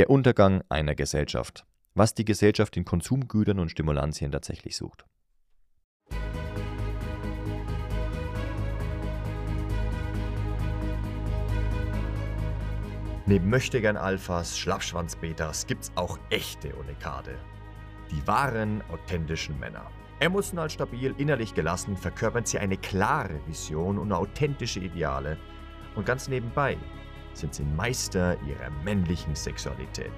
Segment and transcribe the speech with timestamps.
[0.00, 1.66] Der Untergang einer Gesellschaft.
[1.92, 5.04] Was die Gesellschaft in Konsumgütern und Stimulantien tatsächlich sucht.
[13.26, 17.36] Neben Möchtegern Alphas, Schlappschwanz-Betas gibt's auch echte Unikade.
[18.10, 19.90] Die wahren, authentischen Männer.
[20.20, 25.36] Emotional stabil, innerlich gelassen verkörpern sie eine klare Vision und authentische Ideale.
[25.94, 26.78] Und ganz nebenbei
[27.34, 30.12] sind sie Meister ihrer männlichen Sexualität.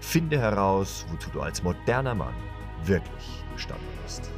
[0.00, 2.34] Finde heraus, wozu du als moderner Mann
[2.84, 4.30] wirklich gestanden bist.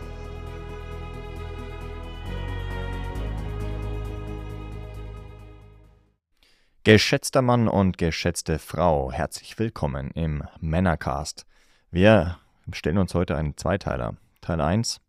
[6.84, 11.46] Geschätzter Mann und geschätzte Frau, herzlich willkommen im Männercast.
[11.90, 12.38] Wir
[12.72, 14.16] stellen uns heute einen Zweiteiler.
[14.40, 15.00] Teil 1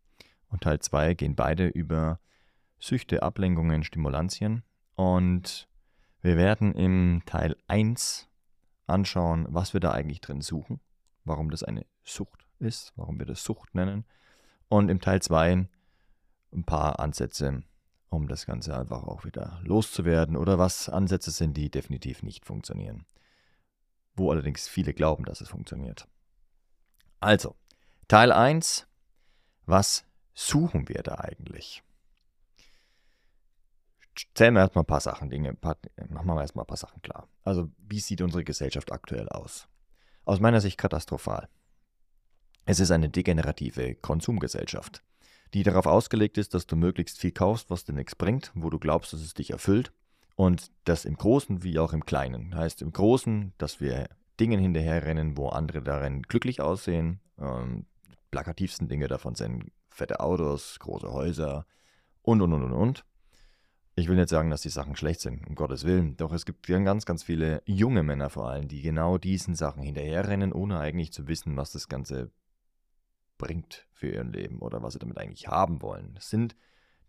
[0.50, 2.20] und Teil 2 gehen beide über
[2.78, 4.64] Süchte, Ablenkungen, Stimulantien.
[4.96, 5.70] Und
[6.22, 8.28] wir werden im Teil 1
[8.88, 10.80] anschauen, was wir da eigentlich drin suchen,
[11.24, 14.06] warum das eine Sucht ist, warum wir das Sucht nennen.
[14.68, 15.68] Und im Teil 2
[16.54, 17.64] ein paar Ansätze,
[18.10, 23.06] um das Ganze einfach auch wieder loszuwerden oder was Ansätze sind, die definitiv nicht funktionieren.
[24.14, 26.08] Wo allerdings viele glauben, dass es funktioniert.
[27.20, 27.56] Also,
[28.08, 28.88] Teil 1,
[29.66, 31.84] was suchen wir da eigentlich?
[34.34, 35.78] Zählen wir erstmal ein paar Sachen, Dinge, paar,
[36.10, 37.28] machen wir erstmal ein paar Sachen klar.
[37.44, 39.68] Also, wie sieht unsere Gesellschaft aktuell aus?
[40.26, 41.48] Aus meiner Sicht katastrophal.
[42.66, 45.04] Es ist eine degenerative Konsumgesellschaft,
[45.54, 48.80] die darauf ausgelegt ist, dass du möglichst viel kaufst, was dir nichts bringt, wo du
[48.80, 49.92] glaubst, dass es dich erfüllt.
[50.36, 52.56] Und das im Großen wie auch im Kleinen.
[52.56, 54.10] Heißt im Großen, dass wir
[54.40, 57.20] Dingen hinterherrennen, wo andere darin glücklich aussehen.
[57.40, 57.86] Ähm,
[58.32, 61.66] plakativsten Dinge davon sind fette Autos, große Häuser
[62.22, 63.06] und, und, und, und, und.
[63.96, 66.16] Ich will nicht sagen, dass die Sachen schlecht sind, um Gottes Willen.
[66.18, 70.54] Doch es gibt ganz, ganz viele junge Männer vor allem, die genau diesen Sachen hinterherrennen,
[70.54, 72.32] ohne eigentlich zu wissen, was das Ganze
[73.38, 76.14] bringt für ihr Leben oder was sie damit eigentlich haben wollen.
[76.16, 76.56] Das sind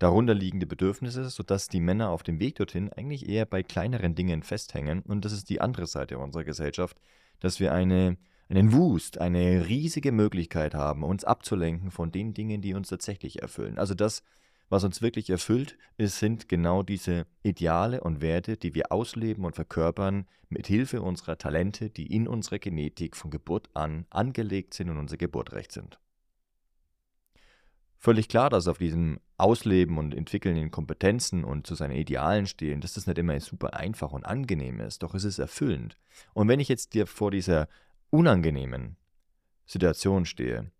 [0.00, 5.03] darunterliegende Bedürfnisse, sodass die Männer auf dem Weg dorthin eigentlich eher bei kleineren Dingen festhängen.
[5.03, 6.99] Und das ist die andere Seite unserer Gesellschaft,
[7.38, 8.16] dass wir eine
[8.53, 13.78] einen Wust, eine riesige Möglichkeit haben, uns abzulenken von den Dingen, die uns tatsächlich erfüllen.
[13.78, 14.22] Also das,
[14.69, 19.55] was uns wirklich erfüllt, ist, sind genau diese Ideale und Werte, die wir ausleben und
[19.55, 24.99] verkörpern mit Hilfe unserer Talente, die in unserer Genetik von Geburt an angelegt sind und
[24.99, 25.99] unser Geburtrecht sind.
[27.99, 32.81] Völlig klar, dass auf diesem Ausleben und Entwickeln in Kompetenzen und zu seinen Idealen stehen,
[32.81, 35.97] dass das nicht immer super einfach und angenehm ist, doch es ist erfüllend.
[36.34, 37.69] Und wenn ich jetzt dir vor dieser
[38.11, 38.97] unangenehmen
[39.67, 40.73] Situation stehe,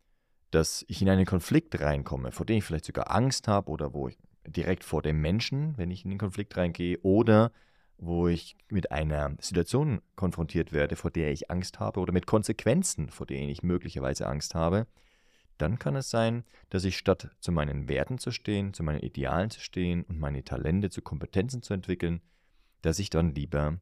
[0.53, 4.09] dass ich in einen Konflikt reinkomme, vor dem ich vielleicht sogar Angst habe oder wo
[4.09, 7.53] ich direkt vor dem Menschen, wenn ich in den Konflikt reingehe, oder
[7.97, 13.11] wo ich mit einer Situation konfrontiert werde, vor der ich Angst habe, oder mit Konsequenzen,
[13.11, 14.87] vor denen ich möglicherweise Angst habe,
[15.59, 19.51] dann kann es sein, dass ich statt zu meinen Werten zu stehen, zu meinen Idealen
[19.51, 22.21] zu stehen und meine Talente zu Kompetenzen zu entwickeln,
[22.83, 23.79] dass ich dann lieber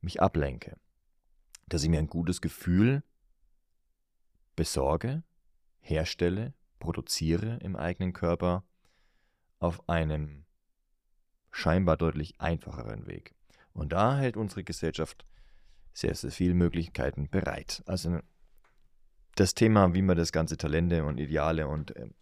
[0.00, 0.76] mich ablenke.
[1.68, 3.02] Dass ich mir ein gutes Gefühl
[4.56, 5.22] besorge,
[5.84, 8.64] herstelle, produziere im eigenen Körper
[9.58, 10.44] auf einem
[11.50, 13.34] scheinbar deutlich einfacheren Weg.
[13.72, 15.24] Und da hält unsere Gesellschaft
[15.92, 17.82] sehr, sehr viele Möglichkeiten bereit.
[17.86, 18.18] Also
[19.36, 22.14] das Thema, wie man das ganze Talente und Ideale und ähm,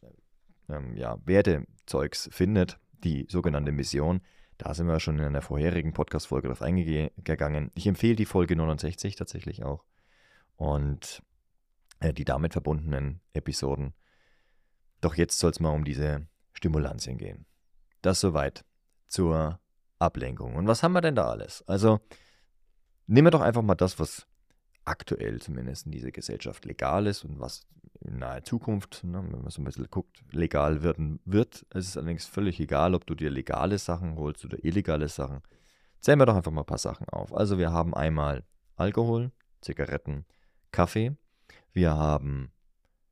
[0.68, 4.20] ähm, ja, Wertezeugs findet, die sogenannte Mission,
[4.58, 7.70] da sind wir schon in einer vorherigen Podcast-Folge drauf eingegangen.
[7.74, 9.84] Ich empfehle die Folge 69 tatsächlich auch.
[10.56, 11.22] Und
[12.02, 13.94] äh, die damit verbundenen Episoden.
[15.00, 17.46] Doch jetzt soll es mal um diese Stimulantien gehen.
[18.02, 18.64] Das soweit
[19.08, 19.60] zur
[19.98, 20.56] Ablenkung.
[20.56, 21.62] Und was haben wir denn da alles?
[21.68, 22.00] Also
[23.06, 24.26] nehmen wir doch einfach mal das, was
[24.84, 27.66] aktuell zumindest in dieser Gesellschaft legal ist und was
[28.00, 31.64] in naher Zukunft, ne, wenn man so ein bisschen guckt, legal werden wird.
[31.70, 35.42] Es ist allerdings völlig egal, ob du dir legale Sachen holst oder illegale Sachen.
[36.00, 37.32] Zählen wir doch einfach mal ein paar Sachen auf.
[37.32, 38.42] Also wir haben einmal
[38.74, 39.30] Alkohol,
[39.60, 40.24] Zigaretten,
[40.72, 41.16] Kaffee.
[41.72, 42.52] Wir haben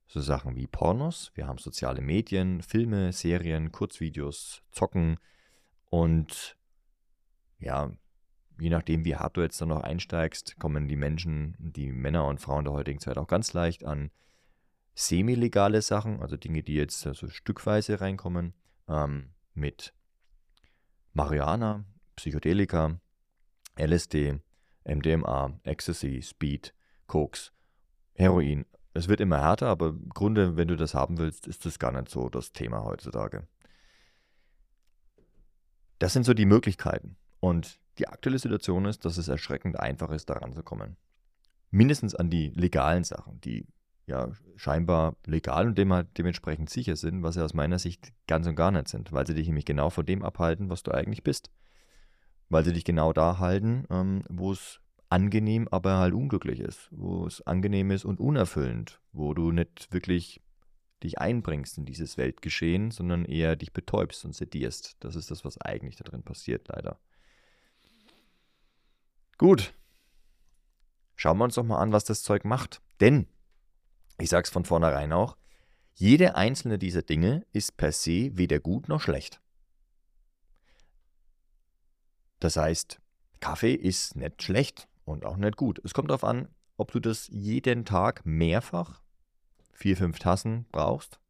[0.07, 1.31] so Sachen wie Pornos.
[1.35, 5.19] Wir haben soziale Medien, Filme, Serien, Kurzvideos, Zocken
[5.89, 6.57] und
[7.59, 7.93] ja,
[8.59, 12.41] je nachdem, wie hart du jetzt dann noch einsteigst, kommen die Menschen, die Männer und
[12.41, 14.11] Frauen der heutigen Zeit auch ganz leicht an
[14.95, 18.55] semi-legale Sachen, also Dinge, die jetzt so stückweise reinkommen,
[18.89, 19.95] ähm, mit
[21.13, 21.85] Marihuana,
[22.17, 23.01] Psychedelika,
[23.77, 24.41] LSD,
[24.85, 26.75] MDMA, Ecstasy, Speed,
[27.07, 27.53] Koks,
[28.15, 28.67] Heroin.
[28.93, 31.93] Es wird immer härter, aber im Grunde, wenn du das haben willst, ist das gar
[31.93, 33.47] nicht so das Thema heutzutage.
[35.99, 37.17] Das sind so die Möglichkeiten.
[37.39, 40.97] Und die aktuelle Situation ist, dass es erschreckend einfach ist, daran zu kommen.
[41.71, 43.67] mindestens an die legalen Sachen, die
[44.07, 48.57] ja scheinbar legal und dem, dementsprechend sicher sind, was sie aus meiner Sicht ganz und
[48.57, 51.51] gar nicht sind, weil sie dich nämlich genau von dem abhalten, was du eigentlich bist.
[52.49, 54.81] Weil sie dich genau da halten, ähm, wo es
[55.11, 60.41] angenehm, aber halt unglücklich ist, wo es angenehm ist und unerfüllend, wo du nicht wirklich
[61.03, 64.97] dich einbringst in dieses Weltgeschehen, sondern eher dich betäubst und sedierst.
[65.01, 66.99] Das ist das, was eigentlich da drin passiert, leider.
[69.37, 69.75] Gut.
[71.17, 72.81] Schauen wir uns doch mal an, was das Zeug macht.
[73.01, 73.27] Denn
[74.19, 75.37] ich sage es von vornherein auch,
[75.95, 79.41] jede einzelne dieser Dinge ist per se weder gut noch schlecht.
[82.39, 83.01] Das heißt,
[83.41, 85.81] Kaffee ist nicht schlecht und auch nicht gut.
[85.85, 89.03] Es kommt darauf an, ob du das jeden Tag mehrfach,
[89.73, 91.21] vier, fünf Tassen brauchst.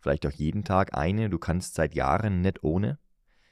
[0.00, 1.30] Vielleicht auch jeden Tag eine.
[1.30, 2.98] Du kannst seit Jahren nicht ohne.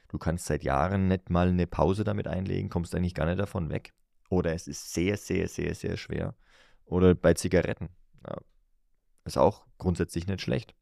[0.09, 3.71] Du kannst seit Jahren nicht mal eine Pause damit einlegen, kommst eigentlich gar nicht davon
[3.71, 3.93] weg.
[4.29, 6.35] Oder es ist sehr, sehr, sehr, sehr schwer.
[6.85, 7.89] Oder bei Zigaretten.
[8.27, 8.37] Ja,
[9.25, 10.75] ist auch grundsätzlich nicht schlecht.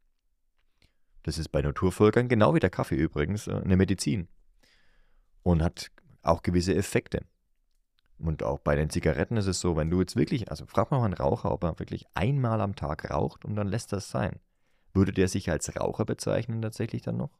[1.24, 4.28] Das ist bei Naturvölkern genau wie der Kaffee übrigens äh, eine Medizin
[5.44, 5.92] und hat
[6.22, 7.26] auch gewisse Effekte.
[8.22, 11.04] Und auch bei den Zigaretten ist es so, wenn du jetzt wirklich, also frag mal
[11.04, 14.40] einen Raucher, ob er wirklich einmal am Tag raucht und dann lässt das sein.
[14.94, 17.32] Würde der sich als Raucher bezeichnen tatsächlich dann noch?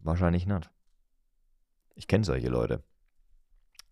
[0.00, 0.70] Wahrscheinlich nicht.
[1.96, 2.82] Ich kenne solche Leute,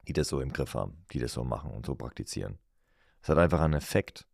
[0.09, 2.59] die das so im Griff haben, die das so machen und so praktizieren.
[3.21, 4.27] Es hat einfach einen Effekt,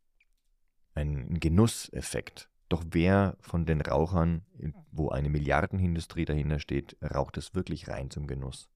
[0.94, 2.50] einen Genusseffekt.
[2.68, 4.46] Doch wer von den Rauchern,
[4.92, 8.70] wo eine Milliardenindustrie dahinter steht, raucht es wirklich rein zum Genuss?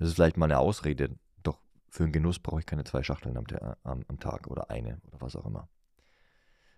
[0.00, 1.10] Das ist vielleicht mal eine Ausrede,
[1.42, 1.60] doch
[1.90, 3.44] für einen Genuss brauche ich keine zwei Schachteln am,
[3.84, 5.68] am, am Tag oder eine oder was auch immer.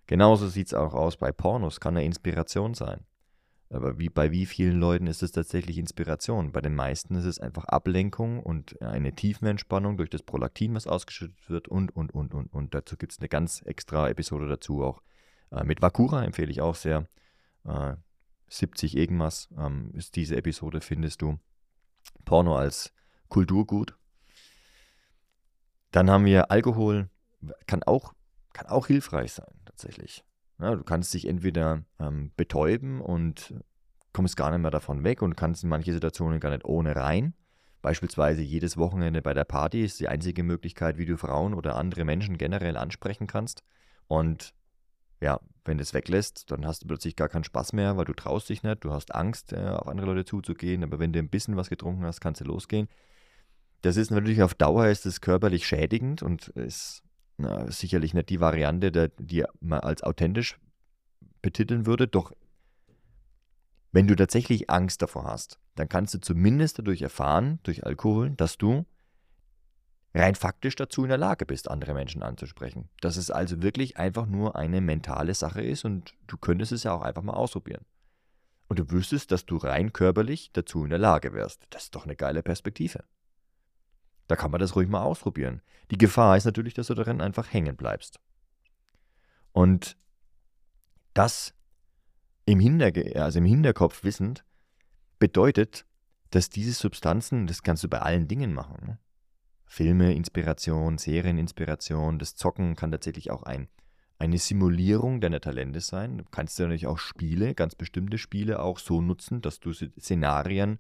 [0.09, 3.07] Genauso sieht es auch aus bei Pornos, kann eine Inspiration sein.
[3.71, 6.51] Aber wie, bei wie vielen Leuten ist es tatsächlich Inspiration?
[6.51, 11.49] Bei den meisten ist es einfach Ablenkung und eine Tiefenentspannung durch das Prolaktin, was ausgeschüttet
[11.49, 12.53] wird und, und, und, und.
[12.53, 15.01] Und dazu gibt es eine ganz extra Episode dazu auch.
[15.53, 17.07] Äh, mit Vakura empfehle ich auch sehr.
[17.65, 17.95] Äh,
[18.49, 21.39] 70 irgendwas ähm, ist diese Episode, findest du.
[22.25, 22.93] Porno als
[23.33, 23.97] Kulturgut.
[25.91, 27.09] Dann haben wir Alkohol,
[27.67, 28.13] kann auch,
[28.53, 30.23] kann auch hilfreich sein, tatsächlich.
[30.61, 33.55] Ja, du kannst dich entweder ähm, betäuben und
[34.13, 37.33] kommst gar nicht mehr davon weg und kannst in manche Situationen gar nicht ohne rein.
[37.81, 42.05] Beispielsweise jedes Wochenende bei der Party ist die einzige Möglichkeit, wie du Frauen oder andere
[42.05, 43.65] Menschen generell ansprechen kannst.
[44.09, 44.53] Und
[45.23, 48.13] ja, wenn du es weglässt, dann hast du plötzlich gar keinen Spaß mehr, weil du
[48.13, 50.85] traust dich nicht, du hast Angst, äh, auf andere Leute zuzugehen.
[50.85, 52.89] Aber wenn du ein bisschen was getrunken hast, kannst du losgehen.
[53.83, 57.03] Das ist natürlich auf Dauer ist es körperlich schädigend und ist
[57.37, 60.59] na, sicherlich nicht die Variante, der, die man als authentisch
[61.43, 62.07] betiteln würde.
[62.07, 62.33] Doch
[63.91, 68.57] wenn du tatsächlich Angst davor hast, dann kannst du zumindest dadurch erfahren, durch Alkohol, dass
[68.57, 68.87] du
[70.15, 72.89] rein faktisch dazu in der Lage bist, andere Menschen anzusprechen.
[73.01, 76.93] Dass es also wirklich einfach nur eine mentale Sache ist und du könntest es ja
[76.93, 77.85] auch einfach mal ausprobieren.
[78.69, 81.67] Und du wüsstest, dass du rein körperlich dazu in der Lage wärst.
[81.71, 83.05] Das ist doch eine geile Perspektive.
[84.29, 85.63] Da kann man das ruhig mal ausprobieren.
[85.91, 88.21] Die Gefahr ist natürlich, dass du darin einfach hängen bleibst.
[89.53, 89.97] Und
[91.15, 91.55] das
[92.47, 94.45] im, Hinterge also im Hinterkopf wissend
[95.19, 95.85] bedeutet,
[96.31, 98.87] dass diese Substanzen, das kannst du bei allen Dingen machen.
[98.87, 98.99] Ne?
[99.67, 103.69] Filme, Inspiration, Serieninspiration, das Zocken kann tatsächlich auch ein,
[104.19, 106.19] eine Simulierung deiner Talente sein.
[106.19, 110.79] Du kannst natürlich auch Spiele, ganz bestimmte Spiele auch so nutzen, dass du Szenarien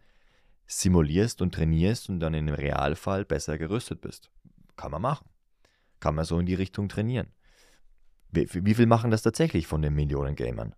[0.66, 4.30] simulierst und trainierst und dann im Realfall besser gerüstet bist.
[4.76, 5.28] Kann man machen.
[6.00, 7.32] Kann man so in die Richtung trainieren.
[8.30, 10.74] Wie, wie viel machen das tatsächlich von den Millionen Gamern?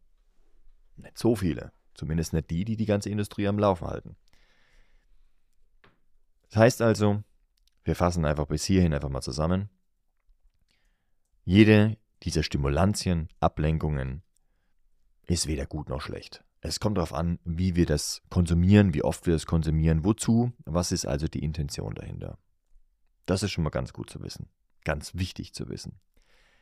[0.97, 1.73] Nicht so viele.
[1.95, 4.17] Zumindest nicht die, die die ganze Industrie am Laufen halten.
[6.49, 7.23] Das heißt also,
[7.85, 9.69] wir fassen einfach bis hierhin einfach mal zusammen.
[11.45, 14.23] Jede dieser Stimulantien, Ablenkungen
[15.27, 16.45] ist weder gut noch schlecht.
[16.61, 20.93] Es kommt darauf an, wie wir das konsumieren, wie oft wir das konsumieren, wozu, was
[20.93, 22.39] ist also die Intention dahinter.
[23.27, 24.49] Das ist schon mal ganz gut zu wissen,
[24.85, 26.01] ganz wichtig zu wissen.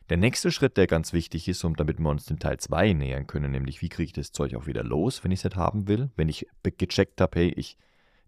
[0.09, 3.27] Der nächste Schritt, der ganz wichtig ist, um damit wir uns den Teil 2 nähern
[3.27, 5.87] können, nämlich wie kriege ich das Zeug auch wieder los, wenn ich es nicht haben
[5.87, 7.77] will, wenn ich gecheckt habe, hey, ich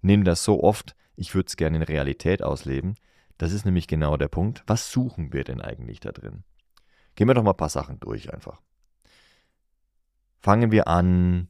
[0.01, 2.95] nehme das so oft, ich würde es gerne in Realität ausleben.
[3.37, 4.63] Das ist nämlich genau der Punkt.
[4.67, 6.43] Was suchen wir denn eigentlich da drin?
[7.15, 8.61] Gehen wir doch mal ein paar Sachen durch einfach.
[10.45, 11.47] Fangen wir an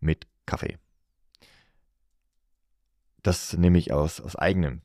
[0.00, 0.78] mit Kaffee.
[3.22, 4.82] Das nehme ich aus, aus eigenem,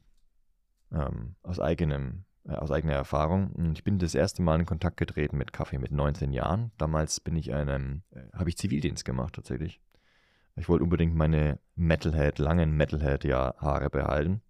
[0.91, 3.73] ähm, aus eigenem, äh, aus eigener Erfahrung.
[3.73, 6.71] Ich bin das erste Mal in Kontakt getreten mit Kaffee mit 19 Jahren.
[6.77, 9.81] Damals bin ich einem, äh, habe ich Zivildienst gemacht tatsächlich.
[10.55, 14.43] Ich wollte unbedingt meine Metalhead, langen Metalhead-Haare behalten.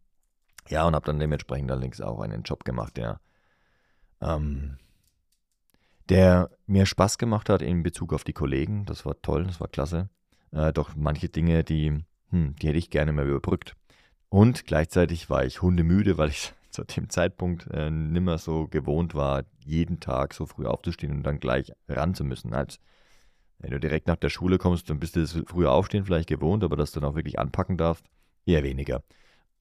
[0.67, 3.21] Ja, und habe dann dementsprechend allerdings auch einen Job gemacht, der,
[4.19, 4.79] ähm,
[6.09, 8.85] der mir Spaß gemacht hat in Bezug auf die Kollegen.
[8.85, 10.09] Das war toll, das war klasse.
[10.51, 13.75] Äh, doch manche Dinge, die, hm, die hätte ich gerne mal überbrückt.
[14.29, 19.43] Und gleichzeitig war ich hundemüde, weil ich zu dem Zeitpunkt äh, nimmer so gewohnt war,
[19.63, 22.53] jeden Tag so früh aufzustehen und dann gleich ran zu müssen.
[22.53, 22.79] Als
[23.59, 26.63] wenn du direkt nach der Schule kommst, dann bist du das frühe Aufstehen vielleicht gewohnt,
[26.63, 28.05] aber dass du dann auch wirklich anpacken darfst,
[28.45, 29.03] eher weniger.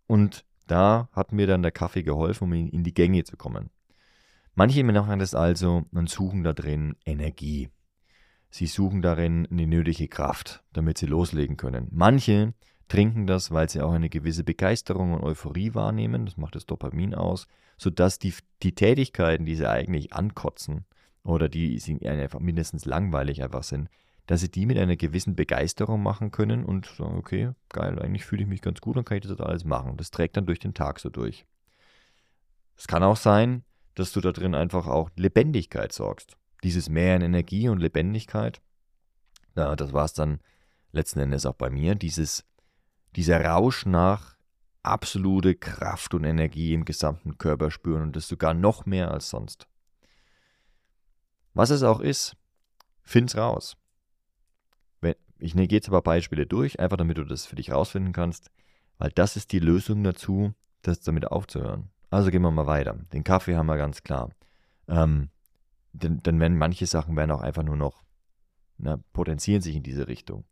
[0.07, 3.71] Und da hat mir dann der Kaffee geholfen, um in die Gänge zu kommen.
[4.55, 7.71] Manche machen das also und suchen da drin Energie.
[8.51, 11.89] Sie suchen darin eine nötige Kraft, damit sie loslegen können.
[11.91, 12.55] Manche
[12.87, 17.15] trinken das, weil sie auch eine gewisse Begeisterung und Euphorie wahrnehmen, das macht das Dopamin
[17.15, 18.33] aus, sodass die,
[18.63, 20.85] die Tätigkeiten, die sie eigentlich ankotzen
[21.25, 23.89] oder die einfach mindestens langweilig einfach sind,
[24.27, 28.43] dass sie die mit einer gewissen Begeisterung machen können und sagen, okay, geil, eigentlich fühle
[28.43, 29.97] ich mich ganz gut, dann kann ich das alles machen.
[29.97, 31.45] Das trägt dann durch den Tag so durch.
[32.77, 36.37] Es kann auch sein, dass du da drin einfach auch Lebendigkeit sorgst.
[36.63, 38.61] Dieses Mehr an Energie und Lebendigkeit,
[39.57, 40.41] ja, das war es dann
[40.93, 42.45] letzten Endes auch bei mir, dieses
[43.17, 44.37] dieser Rausch nach
[44.83, 49.67] absolute Kraft und Energie im gesamten Körper spüren und das sogar noch mehr als sonst.
[51.55, 52.37] Was es auch ist,
[53.03, 53.77] find's raus.
[55.39, 58.51] Ich gehe jetzt aber Beispiele durch, einfach damit du das für dich rausfinden kannst,
[58.99, 61.91] weil das ist die Lösung dazu, das damit aufzuhören.
[62.15, 62.95] Also gehen wir mal weiter.
[63.13, 64.31] Den Kaffee haben wir ganz klar.
[64.87, 65.31] Ähm,
[65.93, 68.05] denn, denn wenn manche Sachen werden auch einfach nur noch,
[68.79, 70.45] na, potenzieren sich in diese Richtung.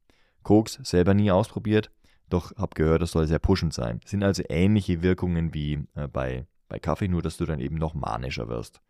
[0.42, 1.92] Koks selber nie ausprobiert,
[2.28, 4.00] doch habe gehört, das soll sehr pushend sein.
[4.04, 7.94] Sind also ähnliche Wirkungen wie äh, bei, bei Kaffee, nur dass du dann eben noch
[7.94, 8.80] manischer wirst.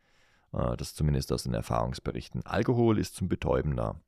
[0.54, 2.46] Äh, das zumindest aus den Erfahrungsberichten.
[2.46, 4.00] Alkohol ist zum Betäuben da.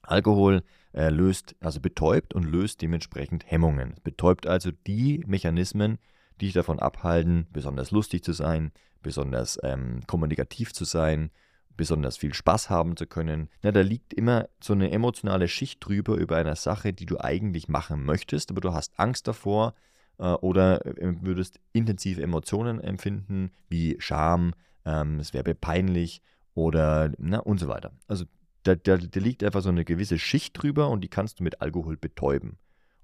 [0.00, 0.62] Alkohol
[0.94, 3.96] äh, löst, also betäubt und löst dementsprechend Hemmungen.
[4.02, 5.98] Betäubt also die Mechanismen,
[6.40, 11.30] die dich davon abhalten, besonders lustig zu sein, besonders ähm, kommunikativ zu sein,
[11.76, 13.48] besonders viel Spaß haben zu können.
[13.62, 17.68] Na, da liegt immer so eine emotionale Schicht drüber über einer Sache, die du eigentlich
[17.68, 19.74] machen möchtest, aber du hast Angst davor
[20.18, 24.54] äh, oder äh, würdest intensive Emotionen empfinden, wie Scham,
[24.84, 26.20] ähm, es wäre peinlich
[26.54, 27.92] oder na, und so weiter.
[28.08, 28.24] Also
[28.62, 31.62] da, da, da liegt einfach so eine gewisse Schicht drüber und die kannst du mit
[31.62, 32.58] Alkohol betäuben.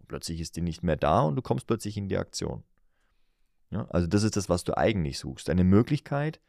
[0.06, 2.62] Plötzlich ist die nicht mehr da und du kommst plötzlich in die Aktion.
[3.70, 5.50] Ja, also das ist das, was du eigentlich suchst.
[5.50, 6.40] Eine Möglichkeit,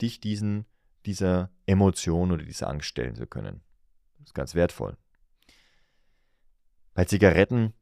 [0.00, 0.66] dich diesen
[1.06, 3.62] dieser Emotion oder dieser Angst stellen zu können.
[4.18, 4.96] Das ist ganz wertvoll.
[6.94, 7.72] Bei Zigaretten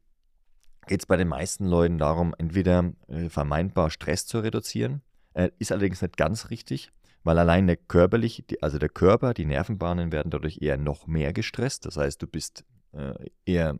[0.87, 5.01] geht es bei den meisten Leuten darum, entweder äh, vermeintbar Stress zu reduzieren,
[5.33, 6.91] äh, ist allerdings nicht ganz richtig,
[7.23, 11.85] weil allein der körperliche, also der Körper, die Nervenbahnen werden dadurch eher noch mehr gestresst.
[11.85, 13.13] Das heißt, du bist äh,
[13.45, 13.77] eher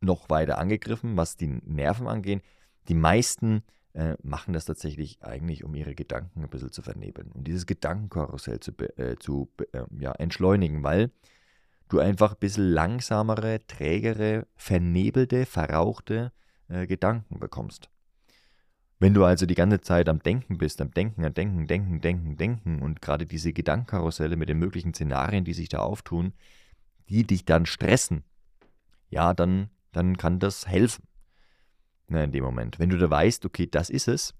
[0.00, 2.42] noch weiter angegriffen, was die Nerven angeht.
[2.88, 3.62] Die meisten
[3.94, 8.60] äh, machen das tatsächlich eigentlich, um ihre Gedanken ein bisschen zu vernebeln und dieses Gedankenkarussell
[8.60, 11.10] zu, äh, zu äh, ja, entschleunigen, weil
[11.88, 16.32] du einfach ein bisschen langsamere, trägere, vernebelte, verrauchte
[16.68, 17.90] äh, Gedanken bekommst.
[18.98, 22.36] Wenn du also die ganze Zeit am Denken bist, am Denken, am Denken, Denken, Denken,
[22.36, 26.32] Denken und gerade diese Gedankenkarusselle mit den möglichen Szenarien, die sich da auftun,
[27.08, 28.22] die dich dann stressen,
[29.10, 31.02] ja, dann, dann kann das helfen
[32.12, 32.78] ne, in dem Moment.
[32.78, 34.34] Wenn du da weißt, okay, das ist es,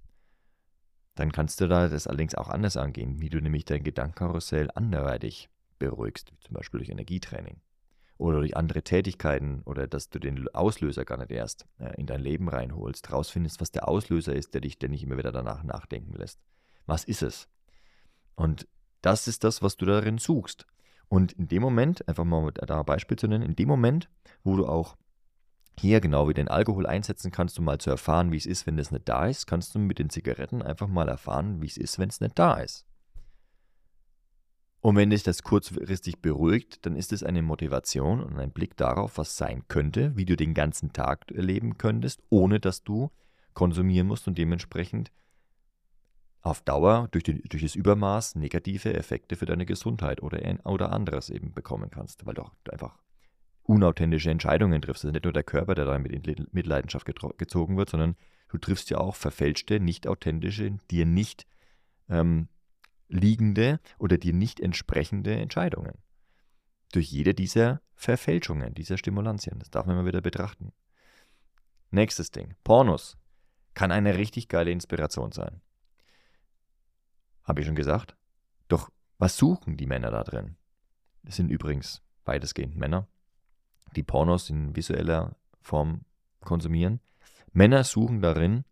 [1.15, 5.51] dann kannst du da das allerdings auch anders angehen, wie du nämlich dein Gedankenkarussell anderweitig
[5.79, 7.61] beruhigst, wie zum Beispiel durch Energietraining
[8.19, 12.21] oder durch andere Tätigkeiten oder dass du den Auslöser gar nicht erst äh, in dein
[12.21, 16.41] Leben reinholst, rausfindest, was der Auslöser ist, der dich ständig immer wieder danach nachdenken lässt.
[16.87, 17.49] Was ist es?
[18.35, 18.69] Und
[19.03, 20.67] das ist das, was du darin suchst.
[21.09, 24.09] Und in dem Moment, einfach mal da ein Beispiel zu nennen, in dem Moment,
[24.45, 24.97] wo du auch
[25.79, 28.79] hier genau wie den Alkohol einsetzen kannst, um mal zu erfahren, wie es ist, wenn
[28.79, 31.99] es nicht da ist, kannst du mit den Zigaretten einfach mal erfahren, wie es ist,
[31.99, 32.87] wenn es nicht da ist.
[34.81, 39.17] Und wenn dich das kurzfristig beruhigt, dann ist es eine Motivation und ein Blick darauf,
[39.17, 43.11] was sein könnte, wie du den ganzen Tag erleben könntest, ohne dass du
[43.55, 45.13] konsumieren musst und dementsprechend
[46.41, 51.31] auf Dauer durch, den, durch das Übermaß negative Effekte für deine Gesundheit oder, oder anderes
[51.31, 52.99] eben bekommen kannst, weil du einfach
[53.65, 55.05] unauthentische Entscheidungen triffst.
[55.05, 58.17] Also nicht nur der Körper, der damit in Mitleidenschaft gezogen wird, sondern
[58.49, 61.47] du triffst ja auch verfälschte, nicht authentische, dir nicht
[62.09, 62.49] ähm,
[63.09, 65.99] liegende oder dir nicht entsprechende Entscheidungen.
[66.93, 69.59] Durch jede dieser Verfälschungen, dieser Stimulantien.
[69.59, 70.73] Das darf man mal wieder betrachten.
[71.91, 72.55] Nächstes Ding.
[72.65, 73.17] Pornos
[73.75, 75.61] kann eine richtig geile Inspiration sein.
[77.45, 78.17] Habe ich schon gesagt?
[78.69, 80.57] Doch was suchen die Männer da drin?
[81.23, 83.09] Das sind übrigens weitestgehend Männer
[83.97, 86.05] die Pornos in visueller Form
[86.41, 87.01] konsumieren.
[87.53, 88.65] Männer suchen darin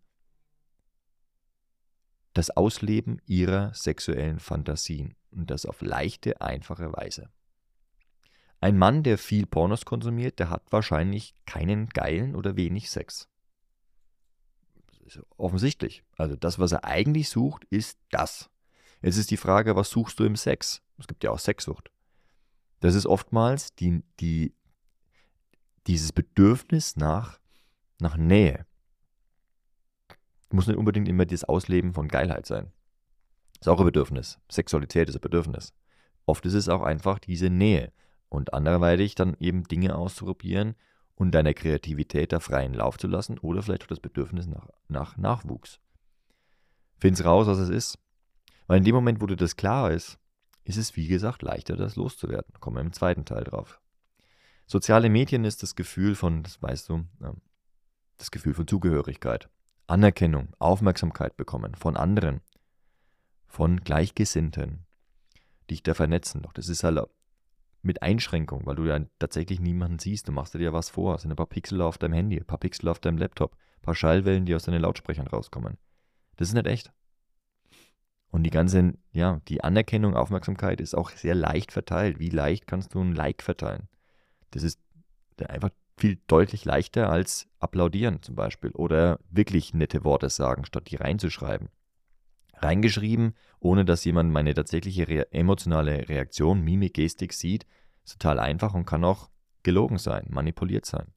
[2.33, 7.29] das Ausleben ihrer sexuellen Fantasien und das auf leichte, einfache Weise.
[8.59, 13.27] Ein Mann, der viel Pornos konsumiert, der hat wahrscheinlich keinen geilen oder wenig Sex.
[15.35, 16.03] offensichtlich.
[16.15, 18.49] Also das, was er eigentlich sucht, ist das.
[19.01, 20.83] Jetzt ist die Frage, was suchst du im Sex?
[20.99, 21.91] Es gibt ja auch Sexsucht.
[22.81, 24.53] Das ist oftmals die, die,
[25.87, 27.39] dieses Bedürfnis nach,
[27.99, 28.65] nach Nähe.
[30.51, 32.71] Muss nicht unbedingt immer das Ausleben von Geilheit sein.
[33.59, 34.39] Ist auch ein Bedürfnis.
[34.49, 35.73] Sexualität ist ein Bedürfnis.
[36.25, 37.91] Oft ist es auch einfach diese Nähe
[38.29, 40.75] und anderweitig dann eben Dinge auszuprobieren
[41.15, 45.17] und deiner Kreativität da freien Lauf zu lassen oder vielleicht auch das Bedürfnis nach, nach
[45.17, 45.79] Nachwuchs.
[46.97, 47.99] Find's raus, was es ist.
[48.67, 50.17] Weil in dem Moment, wo dir das klar ist,
[50.63, 52.53] ist es wie gesagt leichter, das loszuwerden.
[52.59, 53.81] Kommen wir im zweiten Teil drauf.
[54.71, 57.03] Soziale Medien ist das Gefühl von, das weißt du,
[58.15, 59.49] das Gefühl von Zugehörigkeit,
[59.85, 62.39] Anerkennung, Aufmerksamkeit bekommen von anderen,
[63.47, 64.85] von Gleichgesinnten,
[65.69, 66.41] dich da vernetzen.
[66.43, 67.01] Doch das ist halt
[67.81, 70.29] mit Einschränkung, weil du ja tatsächlich niemanden siehst.
[70.29, 71.15] Du machst dir ja was vor.
[71.15, 73.81] Es sind ein paar Pixel auf deinem Handy, ein paar Pixel auf deinem Laptop, ein
[73.81, 75.79] paar Schallwellen, die aus deinen Lautsprechern rauskommen.
[76.37, 76.93] Das ist nicht echt.
[78.29, 82.19] Und die ganze, ja, die Anerkennung, Aufmerksamkeit ist auch sehr leicht verteilt.
[82.19, 83.89] Wie leicht kannst du ein Like verteilen?
[84.51, 84.79] Das ist
[85.47, 90.95] einfach viel deutlich leichter als applaudieren zum Beispiel oder wirklich nette Worte sagen, statt die
[90.95, 91.69] reinzuschreiben.
[92.53, 97.65] Reingeschrieben, ohne dass jemand meine tatsächliche rea emotionale Reaktion, Mimik, Gestik sieht,
[98.03, 99.29] ist total einfach und kann auch
[99.63, 101.07] gelogen sein, manipuliert sein.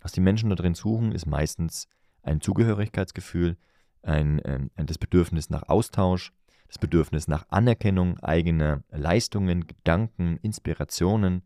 [0.00, 1.88] Was die Menschen da drin suchen, ist meistens
[2.22, 3.56] ein Zugehörigkeitsgefühl,
[4.02, 6.32] ein, ein, das Bedürfnis nach Austausch,
[6.68, 11.42] das Bedürfnis nach Anerkennung eigener Leistungen, Gedanken, Inspirationen,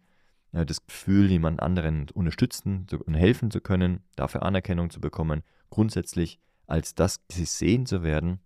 [0.52, 6.94] das Gefühl, jemand anderen unterstützen und helfen zu können, dafür Anerkennung zu bekommen, grundsätzlich als
[6.94, 8.40] das gesehen zu werden,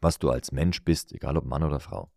[0.00, 2.10] was du als Mensch bist, egal ob Mann oder Frau.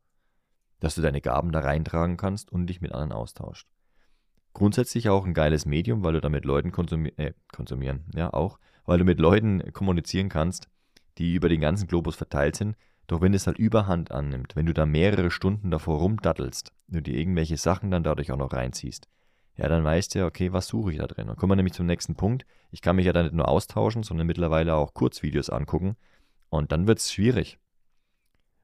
[0.79, 3.67] Dass du deine Gaben da reintragen kannst und dich mit anderen austauscht.
[4.53, 8.97] Grundsätzlich auch ein geiles Medium, weil du damit Leuten konsumier äh, konsumieren, ja auch, weil
[8.97, 10.67] du mit Leuten kommunizieren kannst,
[11.17, 12.75] die über den ganzen Globus verteilt sind.
[13.07, 17.17] Doch wenn es halt Überhand annimmt, wenn du da mehrere Stunden davor rumdattelst, du dir
[17.17, 19.07] irgendwelche Sachen dann dadurch auch noch reinziehst,
[19.57, 21.27] ja, dann weißt du ja, okay, was suche ich da drin?
[21.27, 22.45] Dann kommen wir nämlich zum nächsten Punkt.
[22.69, 25.97] Ich kann mich ja da nicht nur austauschen, sondern mittlerweile auch Kurzvideos angucken.
[26.49, 27.57] Und dann wird es schwierig.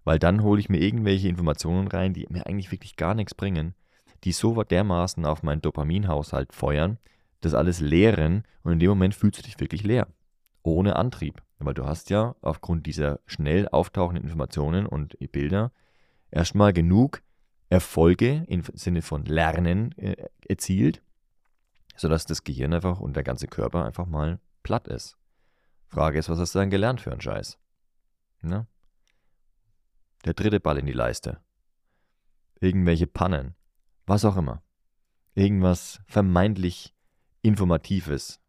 [0.04, 3.74] Weil dann hole ich mir irgendwelche Informationen rein, die mir eigentlich wirklich gar nichts bringen,
[4.24, 7.00] die so dermaßen auf meinen Dopaminhaushalt feuern,
[7.42, 10.08] das alles leeren und in dem Moment fühlst du dich wirklich leer.
[10.62, 11.42] Ohne Antrieb.
[11.66, 15.72] Weil du hast ja aufgrund dieser schnell auftauchenden Informationen und Bilder
[16.32, 17.22] erstmal genug
[17.70, 21.02] Erfolge im Sinne von Lernen äh, erzielt,
[21.96, 25.18] sodass das Gehirn einfach und der ganze Körper einfach mal platt ist.
[25.88, 27.58] Frage ist, was hast du dann gelernt für einen Scheiß?
[28.42, 28.68] Na?
[30.26, 31.40] Der dritte Ball in die Leiste.
[32.60, 33.56] Irgendwelche Pannen.
[34.06, 34.64] Was auch immer.
[35.36, 36.96] Irgendwas vermeintlich
[37.42, 38.40] Informatives,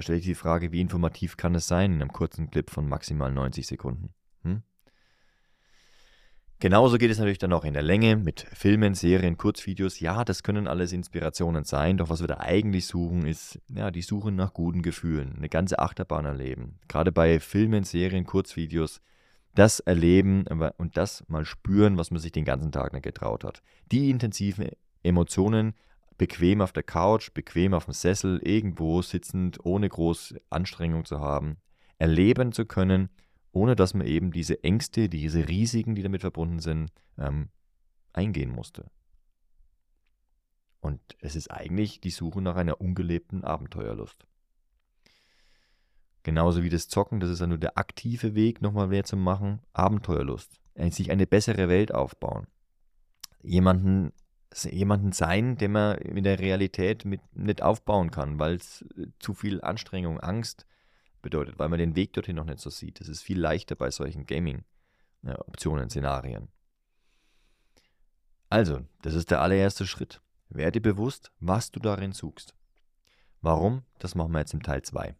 [0.00, 3.30] stelle ich die Frage, wie informativ kann es sein in einem kurzen Clip von maximal
[3.30, 4.10] 90 Sekunden?
[4.42, 4.62] Hm?
[6.60, 10.00] Genauso geht es natürlich dann auch in der Länge mit Filmen, Serien, Kurzvideos.
[10.00, 14.02] Ja, das können alles Inspirationen sein, doch was wir da eigentlich suchen, ist ja, die
[14.02, 16.78] Suche nach guten Gefühlen, eine ganze Achterbahn erleben.
[16.88, 19.02] Gerade bei Filmen, Serien, Kurzvideos,
[19.54, 20.46] das erleben
[20.78, 23.62] und das mal spüren, was man sich den ganzen Tag nicht getraut hat.
[23.92, 24.70] Die intensiven
[25.02, 25.74] Emotionen
[26.18, 31.56] bequem auf der Couch, bequem auf dem Sessel, irgendwo sitzend, ohne groß Anstrengung zu haben,
[31.98, 33.08] erleben zu können,
[33.52, 37.48] ohne dass man eben diese Ängste, diese Risiken, die damit verbunden sind, ähm,
[38.12, 38.90] eingehen musste.
[40.80, 44.26] Und es ist eigentlich die Suche nach einer ungelebten Abenteuerlust.
[46.24, 49.60] Genauso wie das Zocken, das ist ja nur der aktive Weg, nochmal mehr zu machen.
[49.72, 50.60] Abenteuerlust.
[50.90, 52.46] Sich eine bessere Welt aufbauen.
[53.42, 54.12] Jemanden
[54.62, 59.34] jemanden sein, den man in der Realität mit nicht aufbauen kann, weil es äh, zu
[59.34, 60.66] viel Anstrengung, Angst
[61.22, 63.00] bedeutet, weil man den Weg dorthin noch nicht so sieht.
[63.00, 66.48] Es ist viel leichter bei solchen Gaming-Optionen, Szenarien.
[68.48, 70.20] Also, das ist der allererste Schritt.
[70.48, 72.54] Werde bewusst, was du darin suchst.
[73.40, 73.82] Warum?
[73.98, 75.16] Das machen wir jetzt im Teil 2.